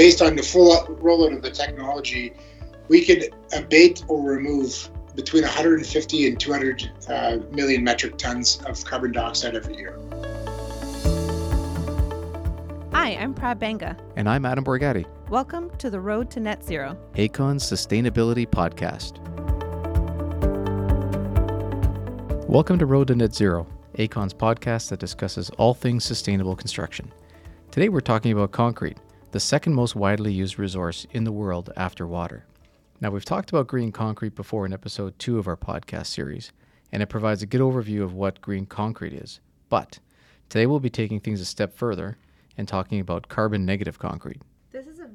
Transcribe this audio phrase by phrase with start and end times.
[0.00, 2.32] based on the full rollout of the technology,
[2.88, 9.12] we could abate or remove between 150 and 200 uh, million metric tons of carbon
[9.12, 9.98] dioxide every year.
[12.94, 13.94] Hi, I'm Prab Banga.
[14.16, 15.04] And I'm Adam Borgatti.
[15.28, 19.18] Welcome to the Road to Net Zero, Aecon's Sustainability Podcast.
[22.48, 23.66] Welcome to Road to Net Zero,
[23.98, 27.12] Aecon's podcast that discusses all things sustainable construction.
[27.70, 28.96] Today we're talking about concrete,
[29.32, 32.46] the second most widely used resource in the world after water.
[33.00, 36.52] Now, we've talked about green concrete before in episode two of our podcast series,
[36.90, 39.38] and it provides a good overview of what green concrete is.
[39.68, 40.00] But
[40.48, 42.18] today we'll be taking things a step further
[42.58, 44.42] and talking about carbon negative concrete.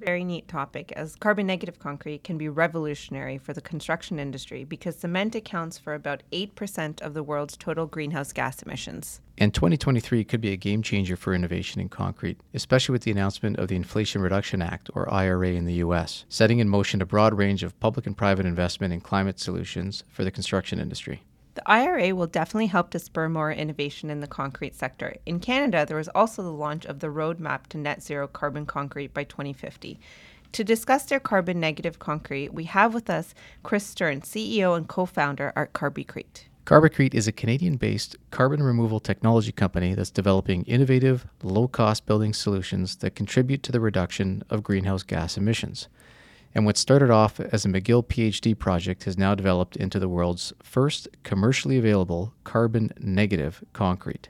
[0.05, 4.95] Very neat topic as carbon negative concrete can be revolutionary for the construction industry because
[4.97, 9.19] cement accounts for about 8% of the world's total greenhouse gas emissions.
[9.39, 13.57] And 2023 could be a game changer for innovation in concrete, especially with the announcement
[13.57, 17.33] of the Inflation Reduction Act, or IRA, in the US, setting in motion a broad
[17.33, 21.23] range of public and private investment in climate solutions for the construction industry.
[21.55, 25.15] The IRA will definitely help to spur more innovation in the concrete sector.
[25.25, 29.13] In Canada, there was also the launch of the Roadmap to Net Zero Carbon Concrete
[29.13, 29.97] by 2050.
[30.51, 33.33] To discuss their carbon negative concrete, we have with us
[33.63, 36.43] Chris Stern, CEO and co founder at Carbicrete.
[36.65, 42.33] Carbicrete is a Canadian based carbon removal technology company that's developing innovative, low cost building
[42.33, 45.87] solutions that contribute to the reduction of greenhouse gas emissions
[46.55, 50.53] and what started off as a McGill PhD project has now developed into the world's
[50.63, 54.29] first commercially available carbon negative concrete.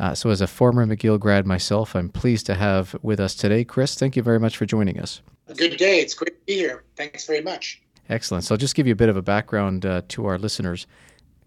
[0.00, 3.62] Uh, so, as a former McGill grad myself, I'm pleased to have with us today
[3.62, 3.94] Chris.
[3.94, 5.22] Thank you very much for joining us.
[5.56, 6.00] Good day.
[6.00, 6.82] It's great to be here.
[6.96, 7.80] Thanks very much.
[8.08, 8.42] Excellent.
[8.42, 10.88] So, I'll just give you a bit of a background uh, to our listeners.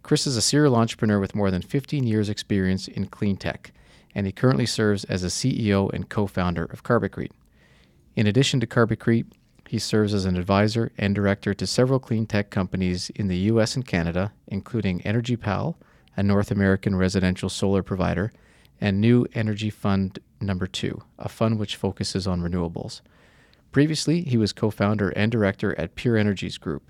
[0.02, 3.73] Chris is a serial entrepreneur with more than 15 years' experience in clean tech,
[4.16, 7.31] and he currently serves as a CEO and co founder of Carbicrete.
[8.16, 9.25] In addition to Carbicrete,
[9.69, 13.75] he serves as an advisor and director to several clean tech companies in the US
[13.75, 15.78] and Canada, including Energy Pal,
[16.16, 18.31] a North American residential solar provider,
[18.79, 23.01] and New Energy Fund Number 2, a fund which focuses on renewables.
[23.72, 26.89] Previously, he was co founder and director at Pure Energies Group,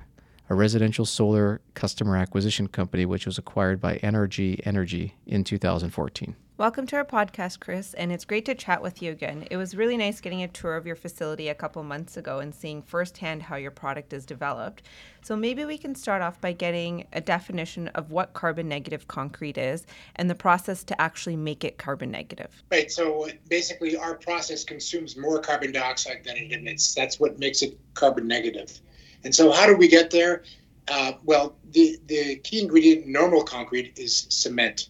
[0.49, 6.35] a residential solar customer acquisition company which was acquired by NRG Energy in 2014.
[6.57, 9.45] Welcome to our podcast, Chris, and it's great to chat with you again.
[9.51, 12.53] It was really nice getting a tour of your facility a couple months ago and
[12.53, 14.81] seeing firsthand how your product is developed.
[15.21, 19.59] So maybe we can start off by getting a definition of what carbon negative concrete
[19.59, 19.85] is
[20.15, 22.63] and the process to actually make it carbon negative.
[22.71, 22.91] Right.
[22.91, 26.95] So basically, our process consumes more carbon dioxide than it emits.
[26.95, 28.79] That's what makes it carbon negative.
[29.23, 30.41] And so, how do we get there?
[30.87, 34.89] Uh, well, the, the key ingredient in normal concrete is cement.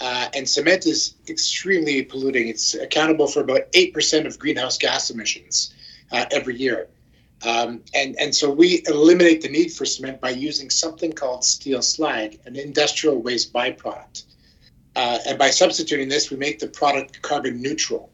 [0.00, 2.48] Uh, and cement is extremely polluting.
[2.48, 5.74] It's accountable for about 8% of greenhouse gas emissions
[6.12, 6.88] uh, every year.
[7.46, 11.82] Um, and, and so we eliminate the need for cement by using something called steel
[11.82, 14.24] slag, an industrial waste byproduct.
[14.96, 18.10] Uh, and by substituting this, we make the product carbon neutral.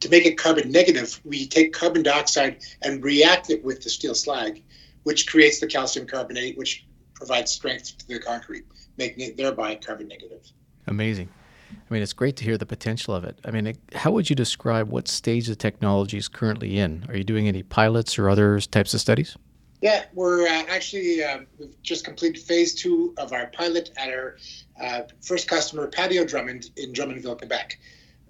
[0.00, 4.14] To make it carbon negative, we take carbon dioxide and react it with the steel
[4.14, 4.62] slag,
[5.04, 8.64] which creates the calcium carbonate, which provides strength to the concrete,
[8.96, 10.50] making it thereby carbon negative.
[10.86, 11.28] Amazing.
[11.72, 13.38] I mean, it's great to hear the potential of it.
[13.44, 17.04] I mean, how would you describe what stage the technology is currently in?
[17.08, 19.36] Are you doing any pilots or other types of studies?
[19.82, 24.36] Yeah, we're uh, actually uh, we've just completed phase two of our pilot at our
[24.80, 27.78] uh, first customer, Patio Drummond, in Drummondville, Quebec.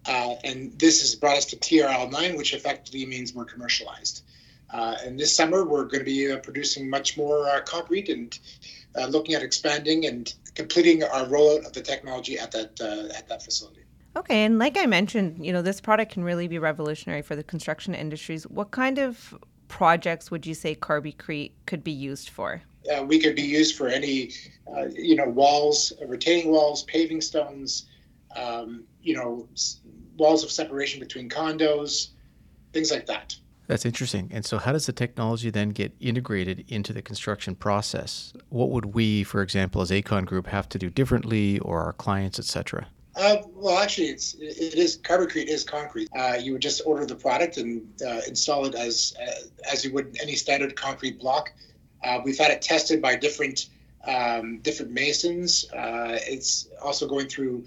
[0.07, 4.23] Uh, and this has brought us to TRL 9, which effectively means we're commercialized.
[4.73, 8.39] Uh, and this summer, we're going to be uh, producing much more concrete and
[9.05, 13.43] looking at expanding and completing our rollout of the technology at that uh, at that
[13.43, 13.83] facility.
[14.17, 17.43] Okay, and like I mentioned, you know, this product can really be revolutionary for the
[17.43, 18.45] construction industries.
[18.47, 19.37] What kind of
[19.69, 22.63] projects would you say Carby Carbicrete could be used for?
[22.91, 24.31] Uh, we could be used for any,
[24.75, 27.87] uh, you know, walls, retaining walls, paving stones,
[28.37, 29.49] um, you know,
[30.17, 32.11] walls of separation between condos,
[32.73, 33.37] things like that.
[33.67, 34.31] That's interesting.
[34.33, 38.33] And so, how does the technology then get integrated into the construction process?
[38.49, 42.39] What would we, for example, as Aecon Group, have to do differently, or our clients,
[42.39, 42.87] etc.?
[43.17, 46.09] Uh, well, actually, it's it is Carbicrete is concrete.
[46.17, 49.93] Uh, you would just order the product and uh, install it as uh, as you
[49.93, 51.53] would any standard concrete block.
[52.05, 53.69] Uh, we've had it tested by different
[54.07, 55.71] um, different masons.
[55.73, 57.65] Uh, it's also going through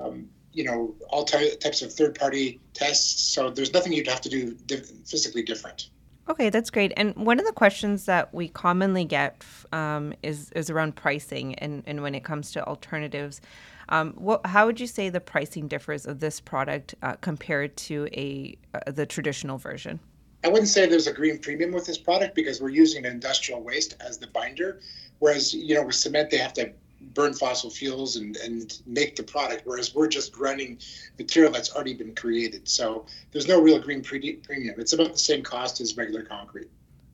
[0.00, 4.22] um, you know all ty- types of third party tests so there's nothing you'd have
[4.22, 4.56] to do
[5.04, 5.90] physically different.
[6.28, 6.92] Okay that's great.
[6.96, 11.82] And one of the questions that we commonly get um, is is around pricing and,
[11.86, 13.40] and when it comes to alternatives.
[13.88, 18.08] Um, what, how would you say the pricing differs of this product uh, compared to
[18.12, 20.00] a uh, the traditional version?
[20.42, 23.96] I wouldn't say there's a green premium with this product because we're using industrial waste
[24.00, 24.80] as the binder,
[25.18, 29.22] whereas you know with cement they have to burn fossil fuels and, and make the
[29.22, 30.78] product, whereas we're just running
[31.18, 32.68] material that's already been created.
[32.68, 34.74] So there's no real green pre- premium.
[34.78, 36.68] It's about the same cost as regular concrete.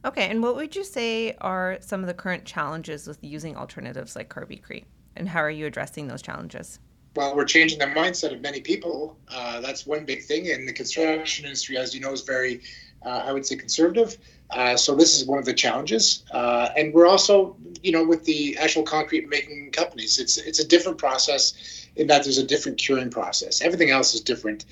[0.05, 4.17] Okay, and what would you say are some of the current challenges with using alternatives
[4.17, 4.84] like Carbicrete,
[5.14, 6.81] and how are you addressing those challenges?
[7.14, 9.19] Well, we're changing the mindset of many people.
[9.29, 10.50] Uh, that's one big thing.
[10.50, 12.62] And the construction industry, as you know, is very,
[13.04, 14.19] uh, I would say, conservative.
[14.50, 16.25] Uh, so this is one of the challenges.
[16.31, 20.66] Uh, and we're also, you know, with the actual concrete making companies, it's it's a
[20.66, 23.62] different process in that there's a different curing process.
[23.62, 24.66] Everything else is different.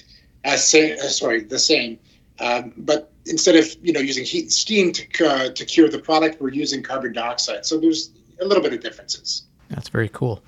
[0.44, 1.99] As say, uh, sorry, the same.
[2.41, 5.99] Um, but instead of you know using heat and steam to uh, to cure the
[5.99, 7.65] product, we're using carbon dioxide.
[7.65, 8.11] So there's
[8.41, 9.44] a little bit of differences.
[9.69, 10.43] That's very cool.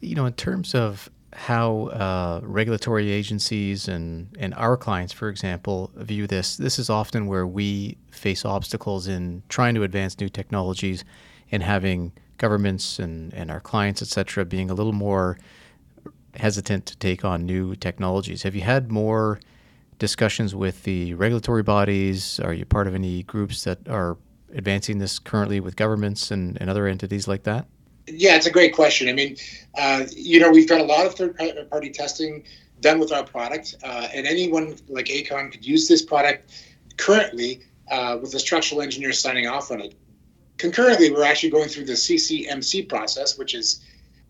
[0.00, 5.90] You know, in terms of how uh, regulatory agencies and, and our clients, for example,
[5.94, 6.56] view this.
[6.56, 11.04] This is often where we face obstacles in trying to advance new technologies
[11.52, 15.38] and having governments and, and our clients, et cetera, being a little more
[16.34, 18.42] hesitant to take on new technologies.
[18.42, 19.40] Have you had more
[19.98, 22.40] discussions with the regulatory bodies?
[22.40, 24.16] Are you part of any groups that are
[24.54, 27.66] advancing this currently with governments and, and other entities like that?
[28.10, 29.08] Yeah, it's a great question.
[29.08, 29.36] I mean,
[29.76, 31.36] uh, you know, we've got a lot of third
[31.70, 32.44] party testing
[32.80, 36.52] done with our product, uh, and anyone like Aecon could use this product
[36.96, 39.94] currently uh, with the structural engineer signing off on it.
[40.58, 43.84] Concurrently, we're actually going through the CCMC process, which is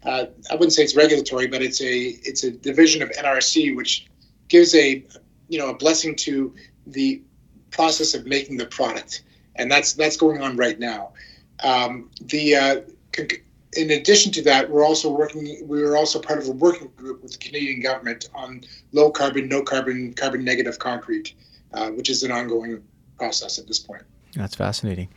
[0.05, 4.07] uh, I wouldn't say it's regulatory, but it's a it's a division of NRC which
[4.49, 5.05] gives a
[5.49, 6.55] you know a blessing to
[6.87, 7.23] the
[7.71, 9.25] process of making the product,
[9.57, 11.13] and that's that's going on right now.
[11.65, 12.81] Um, the uh,
[13.77, 15.59] in addition to that, we're also working.
[15.67, 18.63] We're also part of a working group with the Canadian government on
[18.93, 21.35] low carbon, no carbon, carbon negative concrete,
[21.75, 22.83] uh, which is an ongoing
[23.19, 24.03] process at this point.
[24.35, 25.09] That's fascinating.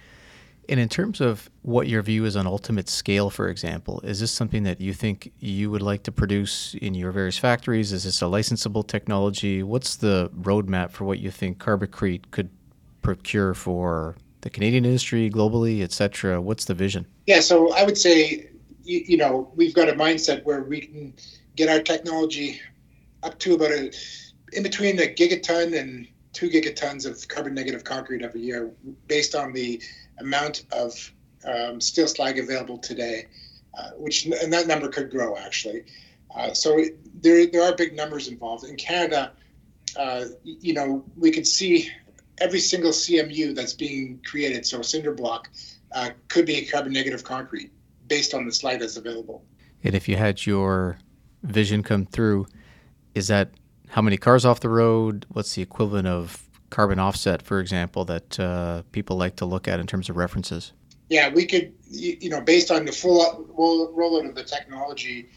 [0.69, 4.31] And in terms of what your view is on ultimate scale, for example, is this
[4.31, 7.91] something that you think you would like to produce in your various factories?
[7.91, 9.63] Is this a licensable technology?
[9.63, 12.49] What's the roadmap for what you think Carbicrete could
[13.01, 16.39] procure for the Canadian industry, globally, et cetera?
[16.39, 17.05] What's the vision?
[17.31, 18.49] Yeah, so I would say,
[18.83, 21.13] you, you know, we've got a mindset where we can
[21.55, 22.59] get our technology
[23.23, 23.89] up to about a
[24.51, 28.73] in between a gigaton and two gigatons of carbon negative concrete every year,
[29.07, 29.81] based on the
[30.19, 30.91] amount of
[31.45, 33.27] um, steel slag available today,
[33.77, 35.85] uh, which and that number could grow actually.
[36.35, 36.83] Uh, so
[37.21, 38.65] there, there are big numbers involved.
[38.65, 39.31] In Canada,
[39.97, 41.89] uh, you know, we could see
[42.39, 45.47] every single CMU that's being created, so cinder block,
[45.93, 47.71] uh, could be a carbon negative concrete
[48.07, 49.43] based on the slag that's available.
[49.83, 50.97] And if you had your
[51.43, 52.47] vision come through,
[53.15, 53.51] is that
[53.89, 55.25] how many cars off the road?
[55.29, 59.79] What's the equivalent of carbon offset, for example, that uh, people like to look at
[59.79, 60.73] in terms of references?
[61.09, 65.29] Yeah, we could, you know, based on the full rollout of the technology,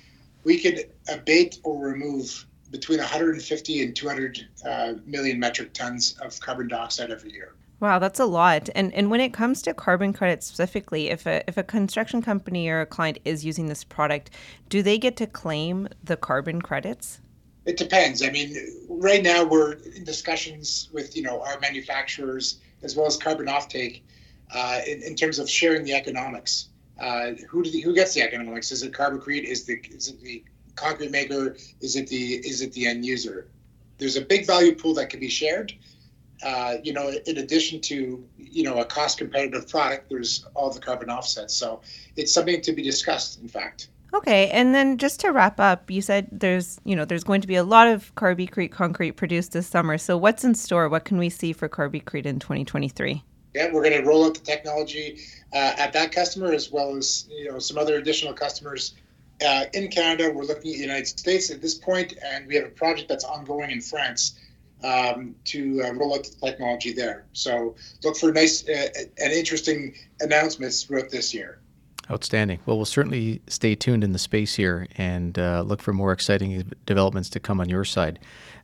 [0.45, 6.69] we could abate or remove between 150 and 200 uh, million metric tons of carbon
[6.69, 7.55] dioxide every year.
[7.85, 8.71] Wow, that's a lot.
[8.75, 12.67] And and when it comes to carbon credits specifically, if a if a construction company
[12.71, 14.31] or a client is using this product,
[14.71, 17.21] do they get to claim the carbon credits?
[17.67, 18.23] It depends.
[18.23, 18.57] I mean,
[18.89, 24.01] right now we're in discussions with you know our manufacturers as well as carbon offtake
[24.55, 26.69] uh, in, in terms of sharing the economics.
[26.99, 28.73] Uh, who the, who gets the economics?
[28.73, 29.45] Is it carbon Carbicrete?
[29.45, 30.43] Is the is it the
[30.75, 31.55] concrete maker?
[31.83, 33.51] Is it the is it the end user?
[33.99, 35.75] There's a big value pool that can be shared.
[36.43, 40.81] Uh, you know, in addition to you know a cost competitive product, there's all the
[40.81, 41.55] carbon offsets.
[41.55, 41.81] So
[42.17, 43.41] it's something to be discussed.
[43.41, 43.89] In fact.
[44.13, 47.49] Okay, and then just to wrap up, you said there's you know there's going to
[47.49, 49.99] be a lot of Carbicrete concrete produced this summer.
[49.99, 50.89] So what's in store?
[50.89, 53.23] What can we see for Carbicrete in 2023?
[53.55, 55.21] Yeah, we're going to roll out the technology
[55.53, 58.95] uh, at that customer as well as you know some other additional customers
[59.45, 62.65] uh, in Canada, we're looking at the United States at this point, and we have
[62.65, 64.39] a project that's ongoing in France
[64.83, 67.27] um, to uh, roll out the technology there.
[67.33, 68.89] So look for nice uh,
[69.19, 71.61] and interesting announcements throughout this year.
[72.11, 72.61] Outstanding.
[72.67, 76.71] Well, we'll certainly stay tuned in the space here and uh, look for more exciting
[76.85, 78.19] developments to come on your side.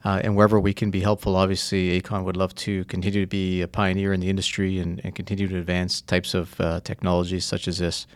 [0.05, 3.63] Uh, and wherever we can be helpful, obviously, Aecon would love to continue to be
[3.63, 7.67] a pioneer in the industry and, and continue to advance types of uh, technologies such
[7.67, 8.07] as this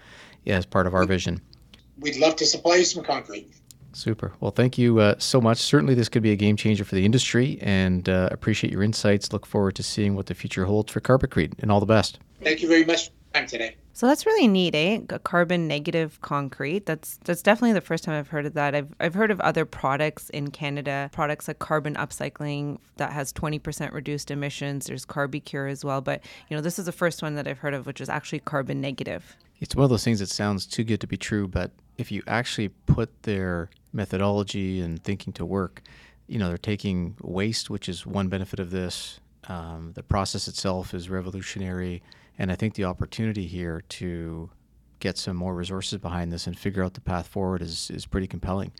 [0.46, 1.40] as part of our vision
[1.98, 3.52] we'd love to supply you some concrete.
[3.94, 4.32] Super.
[4.40, 5.58] Well, thank you uh, so much.
[5.58, 9.32] Certainly, this could be a game changer for the industry, and uh, appreciate your insights.
[9.32, 12.18] Look forward to seeing what the future holds for Carbicrete, and all the best.
[12.42, 13.76] Thank you very much for your time today.
[13.96, 14.98] So that's really neat, eh?
[15.10, 16.84] A carbon negative concrete.
[16.84, 18.74] That's that's definitely the first time I've heard of that.
[18.74, 23.92] I've I've heard of other products in Canada, products like carbon upcycling that has 20%
[23.92, 24.86] reduced emissions.
[24.86, 27.72] There's CarbonCure as well, but you know, this is the first one that I've heard
[27.72, 29.36] of which is actually carbon negative.
[29.60, 32.24] It's one of those things that sounds too good to be true, but if you
[32.26, 35.82] actually put their methodology and thinking to work,
[36.26, 39.20] you know, they're taking waste, which is one benefit of this.
[39.48, 42.02] Um, the process itself is revolutionary
[42.38, 44.50] and I think the opportunity here to
[45.00, 48.26] get some more resources behind this and figure out the path forward is, is pretty
[48.26, 48.72] compelling.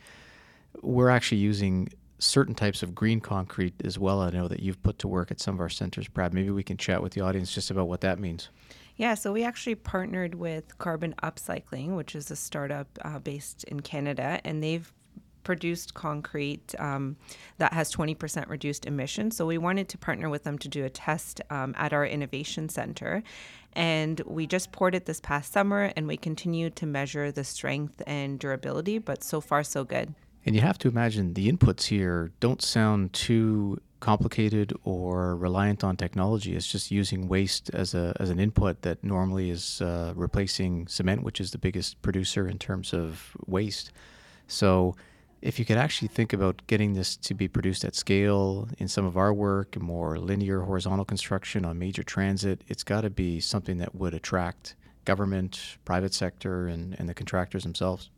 [0.82, 4.20] We're actually using certain types of green concrete as well.
[4.20, 6.32] I know that you've put to work at some of our centers, Prab.
[6.32, 8.48] Maybe we can chat with the audience just about what that means.
[8.96, 13.80] Yeah, so we actually partnered with Carbon Upcycling, which is a startup uh, based in
[13.80, 14.92] Canada, and they've
[15.44, 17.16] produced concrete um,
[17.58, 19.36] that has 20% reduced emissions.
[19.36, 22.68] So we wanted to partner with them to do a test um, at our innovation
[22.68, 23.22] center.
[23.74, 28.02] And we just poured it this past summer and we continue to measure the strength
[28.06, 30.14] and durability, but so far, so good.
[30.46, 35.96] And you have to imagine the inputs here don't sound too complicated or reliant on
[35.96, 36.54] technology.
[36.54, 41.22] It's just using waste as a as an input that normally is uh, replacing cement,
[41.22, 43.92] which is the biggest producer in terms of waste.
[44.46, 44.94] So
[45.44, 49.04] if you could actually think about getting this to be produced at scale in some
[49.04, 53.76] of our work, more linear horizontal construction on major transit, it's got to be something
[53.76, 54.74] that would attract
[55.04, 58.08] government, private sector, and, and the contractors themselves.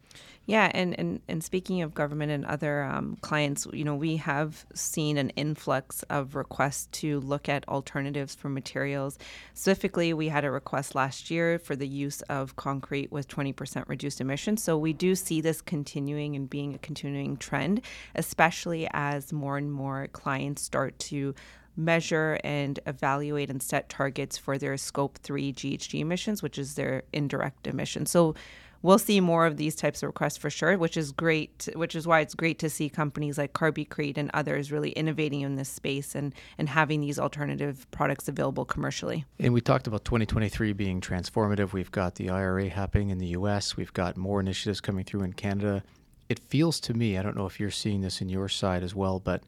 [0.47, 4.65] Yeah, and, and, and speaking of government and other um, clients, you know, we have
[4.75, 9.19] seen an influx of requests to look at alternatives for materials.
[9.55, 14.21] Specifically, we had a request last year for the use of concrete with 20% reduced
[14.21, 14.63] emissions.
[14.63, 17.81] So we do see this continuing and being a continuing trend,
[18.15, 21.35] especially as more and more clients start to
[21.77, 27.03] measure and evaluate and set targets for their scope 3 GHG emissions, which is their
[27.13, 28.11] indirect emissions.
[28.11, 28.35] So
[28.83, 32.07] we'll see more of these types of requests for sure, which is great, which is
[32.07, 36.15] why it's great to see companies like CarbiCrete and others really innovating in this space
[36.15, 39.25] and, and having these alternative products available commercially.
[39.39, 41.73] And we talked about 2023 being transformative.
[41.73, 45.33] We've got the IRA happening in the US, we've got more initiatives coming through in
[45.33, 45.83] Canada.
[46.29, 48.95] It feels to me, I don't know if you're seeing this in your side as
[48.95, 49.45] well, but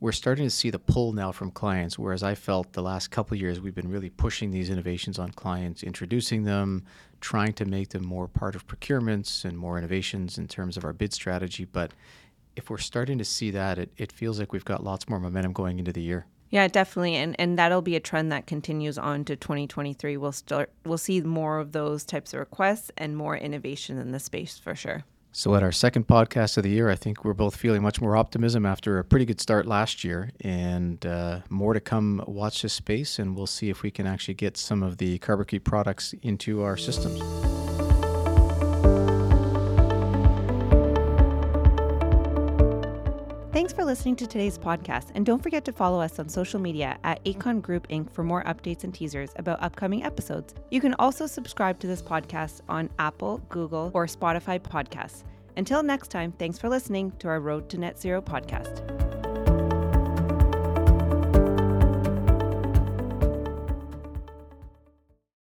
[0.00, 1.98] we're starting to see the pull now from clients.
[1.98, 5.82] Whereas I felt the last couple years we've been really pushing these innovations on clients,
[5.82, 6.84] introducing them,
[7.20, 10.92] trying to make them more part of procurements and more innovations in terms of our
[10.92, 11.64] bid strategy.
[11.64, 11.92] But
[12.56, 15.52] if we're starting to see that, it, it feels like we've got lots more momentum
[15.52, 16.26] going into the year.
[16.50, 20.16] Yeah, definitely, and and that'll be a trend that continues on to 2023.
[20.16, 24.18] We'll start, we'll see more of those types of requests and more innovation in the
[24.18, 25.04] space for sure.
[25.30, 28.16] So, at our second podcast of the year, I think we're both feeling much more
[28.16, 32.24] optimism after a pretty good start last year, and uh, more to come.
[32.26, 35.64] Watch this space, and we'll see if we can actually get some of the CarbiCrete
[35.64, 37.20] products into our systems.
[43.58, 46.96] Thanks for listening to today's podcast, and don't forget to follow us on social media
[47.02, 48.08] at Aecon Group Inc.
[48.08, 50.54] for more updates and teasers about upcoming episodes.
[50.70, 55.24] You can also subscribe to this podcast on Apple, Google, or Spotify podcasts.
[55.56, 59.07] Until next time, thanks for listening to our Road to Net Zero podcast.